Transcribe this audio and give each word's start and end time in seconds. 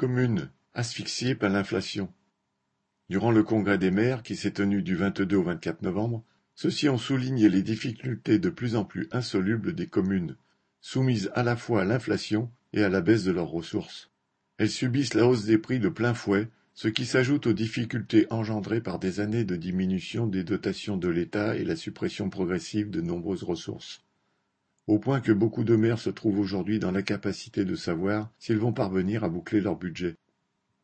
Communes 0.00 0.48
asphyxiées 0.72 1.34
par 1.34 1.50
l'inflation. 1.50 2.10
Durant 3.10 3.32
le 3.32 3.42
congrès 3.42 3.76
des 3.76 3.90
maires, 3.90 4.22
qui 4.22 4.34
s'est 4.34 4.52
tenu 4.52 4.80
du 4.80 4.96
22 4.96 5.36
au 5.36 5.42
24 5.42 5.82
novembre, 5.82 6.24
ceux-ci 6.54 6.88
ont 6.88 6.96
souligné 6.96 7.50
les 7.50 7.60
difficultés 7.60 8.38
de 8.38 8.48
plus 8.48 8.76
en 8.76 8.86
plus 8.86 9.10
insolubles 9.12 9.74
des 9.74 9.88
communes, 9.88 10.36
soumises 10.80 11.30
à 11.34 11.42
la 11.42 11.54
fois 11.54 11.82
à 11.82 11.84
l'inflation 11.84 12.50
et 12.72 12.82
à 12.82 12.88
la 12.88 13.02
baisse 13.02 13.24
de 13.24 13.32
leurs 13.32 13.50
ressources. 13.50 14.10
Elles 14.56 14.70
subissent 14.70 15.12
la 15.12 15.26
hausse 15.26 15.44
des 15.44 15.58
prix 15.58 15.80
de 15.80 15.90
plein 15.90 16.14
fouet, 16.14 16.48
ce 16.72 16.88
qui 16.88 17.04
s'ajoute 17.04 17.46
aux 17.46 17.52
difficultés 17.52 18.26
engendrées 18.30 18.80
par 18.80 19.00
des 19.00 19.20
années 19.20 19.44
de 19.44 19.56
diminution 19.56 20.26
des 20.26 20.44
dotations 20.44 20.96
de 20.96 21.08
l'État 21.08 21.56
et 21.56 21.64
la 21.64 21.76
suppression 21.76 22.30
progressive 22.30 22.88
de 22.88 23.02
nombreuses 23.02 23.42
ressources. 23.42 24.02
Au 24.90 24.98
point 24.98 25.20
que 25.20 25.30
beaucoup 25.30 25.62
de 25.62 25.76
maires 25.76 26.00
se 26.00 26.10
trouvent 26.10 26.40
aujourd'hui 26.40 26.80
dans 26.80 26.90
l'incapacité 26.90 27.64
de 27.64 27.76
savoir 27.76 28.28
s'ils 28.40 28.58
vont 28.58 28.72
parvenir 28.72 29.22
à 29.22 29.28
boucler 29.28 29.60
leur 29.60 29.76
budget. 29.76 30.16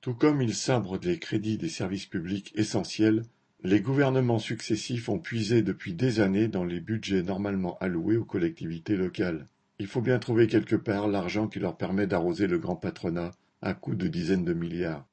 Tout 0.00 0.14
comme 0.14 0.40
ils 0.40 0.54
sabrent 0.54 1.00
les 1.02 1.18
crédits 1.18 1.58
des 1.58 1.68
services 1.68 2.06
publics 2.06 2.52
essentiels, 2.54 3.24
les 3.64 3.80
gouvernements 3.80 4.38
successifs 4.38 5.08
ont 5.08 5.18
puisé 5.18 5.62
depuis 5.62 5.94
des 5.94 6.20
années 6.20 6.46
dans 6.46 6.62
les 6.62 6.78
budgets 6.78 7.24
normalement 7.24 7.76
alloués 7.78 8.16
aux 8.16 8.24
collectivités 8.24 8.94
locales. 8.94 9.48
Il 9.80 9.88
faut 9.88 10.00
bien 10.00 10.20
trouver 10.20 10.46
quelque 10.46 10.76
part 10.76 11.08
l'argent 11.08 11.48
qui 11.48 11.58
leur 11.58 11.76
permet 11.76 12.06
d'arroser 12.06 12.46
le 12.46 12.60
grand 12.60 12.76
patronat 12.76 13.32
à 13.62 13.74
coups 13.74 13.98
de 13.98 14.06
dizaines 14.06 14.44
de 14.44 14.54
milliards. 14.54 15.08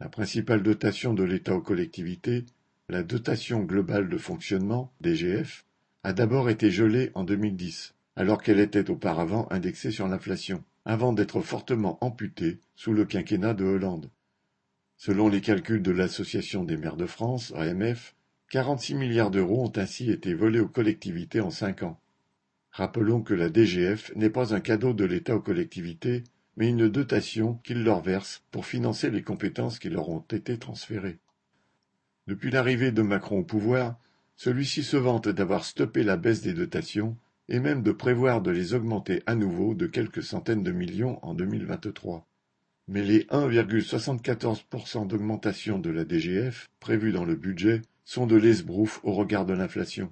La 0.00 0.10
principale 0.10 0.62
dotation 0.62 1.14
de 1.14 1.24
l'État 1.24 1.54
aux 1.54 1.62
collectivités, 1.62 2.44
la 2.90 3.04
dotation 3.04 3.60
globale 3.60 4.10
de 4.10 4.18
fonctionnement, 4.18 4.92
DGF, 5.00 5.64
a 6.04 6.12
d'abord 6.12 6.50
été 6.50 6.70
gelée 6.70 7.10
en 7.14 7.24
2010, 7.24 7.94
alors 8.16 8.42
qu'elle 8.42 8.60
était 8.60 8.90
auparavant 8.90 9.46
indexée 9.50 9.90
sur 9.90 10.08
l'inflation 10.08 10.62
avant 10.84 11.12
d'être 11.12 11.40
fortement 11.40 11.98
amputé 12.04 12.60
sous 12.74 12.92
le 12.92 13.04
quinquennat 13.04 13.54
de 13.54 13.64
Hollande. 13.64 14.10
Selon 14.96 15.28
les 15.28 15.40
calculs 15.40 15.82
de 15.82 15.90
l'Association 15.90 16.64
des 16.64 16.76
maires 16.76 16.96
de 16.96 17.06
France, 17.06 17.52
AMF, 17.56 18.14
46 18.50 18.94
milliards 18.94 19.30
d'euros 19.30 19.64
ont 19.64 19.72
ainsi 19.76 20.10
été 20.10 20.34
volés 20.34 20.60
aux 20.60 20.68
collectivités 20.68 21.40
en 21.40 21.50
cinq 21.50 21.82
ans. 21.82 21.98
Rappelons 22.70 23.22
que 23.22 23.34
la 23.34 23.48
DGF 23.48 24.14
n'est 24.14 24.30
pas 24.30 24.54
un 24.54 24.60
cadeau 24.60 24.92
de 24.92 25.04
l'État 25.04 25.34
aux 25.34 25.40
collectivités, 25.40 26.24
mais 26.56 26.68
une 26.68 26.88
dotation 26.88 27.54
qu'il 27.64 27.82
leur 27.82 28.02
verse 28.02 28.42
pour 28.50 28.66
financer 28.66 29.10
les 29.10 29.22
compétences 29.22 29.78
qui 29.78 29.88
leur 29.88 30.08
ont 30.08 30.24
été 30.30 30.58
transférées. 30.58 31.18
Depuis 32.26 32.50
l'arrivée 32.50 32.92
de 32.92 33.02
Macron 33.02 33.38
au 33.38 33.44
pouvoir, 33.44 33.98
celui-ci 34.36 34.82
se 34.82 34.96
vante 34.96 35.28
d'avoir 35.28 35.64
stoppé 35.64 36.02
la 36.02 36.16
baisse 36.16 36.42
des 36.42 36.54
dotations 36.54 37.16
et 37.52 37.60
même 37.60 37.82
de 37.82 37.92
prévoir 37.92 38.40
de 38.40 38.50
les 38.50 38.72
augmenter 38.72 39.22
à 39.26 39.34
nouveau 39.34 39.74
de 39.74 39.86
quelques 39.86 40.22
centaines 40.22 40.62
de 40.62 40.72
millions 40.72 41.18
en 41.22 41.34
2023. 41.34 42.26
Mais 42.88 43.02
les 43.02 43.24
1,74% 43.24 45.06
d'augmentation 45.06 45.78
de 45.78 45.90
la 45.90 46.06
DGF 46.06 46.70
prévus 46.80 47.12
dans 47.12 47.26
le 47.26 47.36
budget 47.36 47.82
sont 48.06 48.26
de 48.26 48.36
l'esbrouf 48.36 49.00
au 49.02 49.12
regard 49.12 49.44
de 49.44 49.52
l'inflation. 49.52 50.10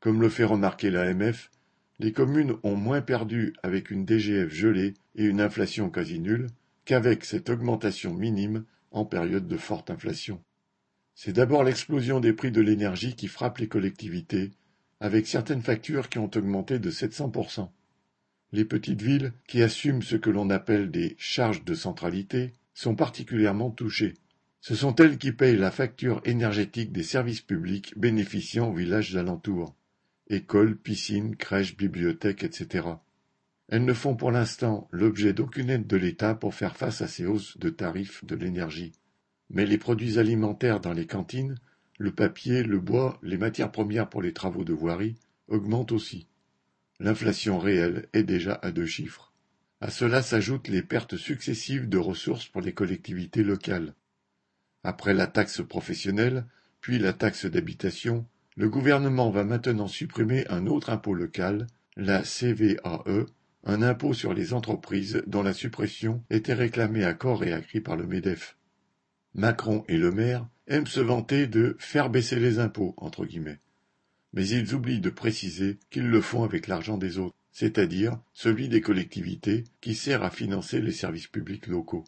Comme 0.00 0.22
le 0.22 0.30
fait 0.30 0.44
remarquer 0.44 0.90
l'AMF, 0.90 1.50
les 1.98 2.12
communes 2.12 2.54
ont 2.62 2.76
moins 2.76 3.02
perdu 3.02 3.52
avec 3.62 3.90
une 3.90 4.06
DGF 4.06 4.50
gelée 4.50 4.94
et 5.16 5.26
une 5.26 5.42
inflation 5.42 5.90
quasi 5.90 6.20
nulle 6.20 6.46
qu'avec 6.86 7.26
cette 7.26 7.50
augmentation 7.50 8.14
minime 8.14 8.64
en 8.92 9.04
période 9.04 9.46
de 9.46 9.56
forte 9.58 9.90
inflation. 9.90 10.40
C'est 11.14 11.34
d'abord 11.34 11.64
l'explosion 11.64 12.18
des 12.18 12.32
prix 12.32 12.50
de 12.50 12.62
l'énergie 12.62 13.14
qui 13.14 13.28
frappe 13.28 13.58
les 13.58 13.68
collectivités 13.68 14.52
avec 15.00 15.26
certaines 15.26 15.62
factures 15.62 16.08
qui 16.08 16.18
ont 16.18 16.30
augmenté 16.34 16.78
de 16.78 16.90
700%. 16.90 17.68
Les 18.52 18.64
petites 18.64 19.02
villes, 19.02 19.32
qui 19.48 19.62
assument 19.62 20.02
ce 20.02 20.16
que 20.16 20.30
l'on 20.30 20.50
appelle 20.50 20.90
des 20.90 21.16
charges 21.18 21.64
de 21.64 21.74
centralité, 21.74 22.52
sont 22.72 22.94
particulièrement 22.94 23.70
touchées. 23.70 24.14
Ce 24.60 24.74
sont 24.74 24.94
elles 24.96 25.18
qui 25.18 25.32
payent 25.32 25.56
la 25.56 25.70
facture 25.70 26.22
énergétique 26.24 26.92
des 26.92 27.02
services 27.02 27.42
publics 27.42 27.92
bénéficiant 27.98 28.70
aux 28.70 28.74
villages 28.74 29.12
d'alentour. 29.12 29.74
Écoles, 30.30 30.76
piscines, 30.76 31.36
crèches, 31.36 31.76
bibliothèques, 31.76 32.44
etc. 32.44 32.88
Elles 33.68 33.84
ne 33.84 33.92
font 33.92 34.14
pour 34.14 34.30
l'instant 34.30 34.88
l'objet 34.90 35.32
d'aucune 35.32 35.70
aide 35.70 35.86
de 35.86 35.96
l'État 35.96 36.34
pour 36.34 36.54
faire 36.54 36.76
face 36.76 37.02
à 37.02 37.08
ces 37.08 37.26
hausses 37.26 37.58
de 37.58 37.70
tarifs 37.70 38.24
de 38.24 38.36
l'énergie. 38.36 38.92
Mais 39.50 39.66
les 39.66 39.78
produits 39.78 40.18
alimentaires 40.18 40.80
dans 40.80 40.92
les 40.92 41.06
cantines 41.06 41.56
le 41.98 42.12
papier, 42.12 42.62
le 42.62 42.78
bois, 42.78 43.18
les 43.22 43.36
matières 43.36 43.70
premières 43.70 44.08
pour 44.08 44.22
les 44.22 44.32
travaux 44.32 44.64
de 44.64 44.72
voirie 44.72 45.16
augmentent 45.48 45.92
aussi. 45.92 46.26
L'inflation 47.00 47.58
réelle 47.58 48.08
est 48.12 48.22
déjà 48.22 48.58
à 48.62 48.70
deux 48.70 48.86
chiffres. 48.86 49.32
À 49.80 49.90
cela 49.90 50.22
s'ajoutent 50.22 50.68
les 50.68 50.82
pertes 50.82 51.16
successives 51.16 51.88
de 51.88 51.98
ressources 51.98 52.46
pour 52.46 52.62
les 52.62 52.72
collectivités 52.72 53.42
locales. 53.42 53.94
Après 54.82 55.14
la 55.14 55.26
taxe 55.26 55.62
professionnelle, 55.62 56.46
puis 56.80 56.98
la 56.98 57.12
taxe 57.12 57.46
d'habitation, 57.46 58.26
le 58.56 58.68
gouvernement 58.68 59.30
va 59.30 59.44
maintenant 59.44 59.88
supprimer 59.88 60.46
un 60.48 60.66
autre 60.66 60.90
impôt 60.90 61.14
local, 61.14 61.66
la 61.96 62.22
CVAE, 62.22 63.26
un 63.64 63.82
impôt 63.82 64.12
sur 64.12 64.34
les 64.34 64.52
entreprises 64.52 65.22
dont 65.26 65.42
la 65.42 65.54
suppression 65.54 66.22
était 66.30 66.54
réclamée 66.54 67.04
à 67.04 67.14
corps 67.14 67.44
et 67.44 67.52
à 67.52 67.60
cri 67.60 67.80
par 67.80 67.96
le 67.96 68.06
MEDEF. 68.06 68.56
Macron 69.34 69.84
et 69.88 69.96
Le 69.96 70.12
Maire 70.12 70.46
aiment 70.66 70.86
se 70.86 71.00
vanter 71.00 71.46
de 71.46 71.76
faire 71.78 72.10
baisser 72.10 72.38
les 72.40 72.58
impôts, 72.58 72.94
entre 72.96 73.24
guillemets. 73.26 73.60
Mais 74.32 74.48
ils 74.48 74.74
oublient 74.74 75.00
de 75.00 75.10
préciser 75.10 75.78
qu'ils 75.90 76.08
le 76.08 76.20
font 76.20 76.42
avec 76.42 76.66
l'argent 76.66 76.98
des 76.98 77.18
autres, 77.18 77.36
c'est-à-dire 77.52 78.18
celui 78.32 78.68
des 78.68 78.80
collectivités 78.80 79.64
qui 79.80 79.94
sert 79.94 80.22
à 80.22 80.30
financer 80.30 80.80
les 80.80 80.92
services 80.92 81.28
publics 81.28 81.66
locaux. 81.66 82.04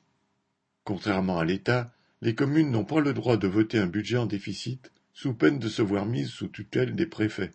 Contrairement 0.84 1.39
à 1.39 1.45
l'État, 1.45 1.93
les 2.22 2.34
communes 2.34 2.71
n'ont 2.71 2.84
pas 2.84 3.00
le 3.00 3.12
droit 3.12 3.37
de 3.37 3.47
voter 3.47 3.78
un 3.78 3.87
budget 3.87 4.16
en 4.16 4.27
déficit 4.27 4.91
sous 5.12 5.34
peine 5.34 5.59
de 5.59 5.69
se 5.69 5.83
voir 5.83 6.06
mises 6.06 6.31
sous 6.31 6.49
tutelle 6.49 6.95
des 6.95 7.06
préfets. 7.06 7.53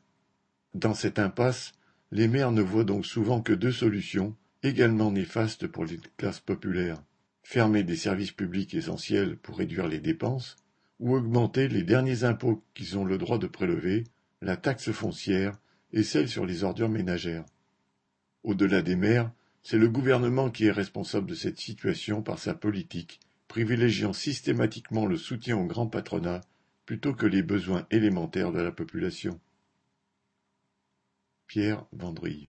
Dans 0.73 0.93
cette 0.93 1.19
impasse, 1.19 1.73
les 2.11 2.27
maires 2.27 2.51
ne 2.51 2.61
voient 2.61 2.83
donc 2.83 3.05
souvent 3.05 3.41
que 3.41 3.53
deux 3.53 3.71
solutions, 3.71 4.35
également 4.63 5.11
néfastes 5.11 5.67
pour 5.67 5.85
les 5.85 5.99
classes 6.17 6.39
populaires. 6.39 7.01
Fermer 7.43 7.83
des 7.83 7.95
services 7.95 8.31
publics 8.31 8.73
essentiels 8.73 9.37
pour 9.37 9.57
réduire 9.57 9.87
les 9.87 9.99
dépenses, 9.99 10.55
ou 11.01 11.15
augmenter 11.15 11.67
les 11.67 11.83
derniers 11.83 12.23
impôts 12.23 12.63
qu'ils 12.73 12.97
ont 12.97 13.03
le 13.03 13.17
droit 13.17 13.39
de 13.39 13.47
prélever, 13.47 14.05
la 14.41 14.55
taxe 14.55 14.91
foncière 14.91 15.57
et 15.91 16.03
celle 16.03 16.29
sur 16.29 16.45
les 16.45 16.63
ordures 16.63 16.89
ménagères. 16.89 17.43
Au-delà 18.43 18.81
des 18.81 18.95
maires, 18.95 19.31
c'est 19.63 19.77
le 19.77 19.89
gouvernement 19.89 20.49
qui 20.49 20.67
est 20.67 20.71
responsable 20.71 21.27
de 21.27 21.35
cette 21.35 21.59
situation 21.59 22.21
par 22.21 22.39
sa 22.39 22.53
politique, 22.53 23.19
privilégiant 23.47 24.13
systématiquement 24.13 25.05
le 25.05 25.17
soutien 25.17 25.57
au 25.57 25.65
grand 25.65 25.87
patronat 25.87 26.41
plutôt 26.85 27.13
que 27.13 27.25
les 27.25 27.43
besoins 27.43 27.85
élémentaires 27.91 28.51
de 28.51 28.61
la 28.61 28.71
population. 28.71 29.39
Pierre 31.47 31.85
Vendrille 31.91 32.39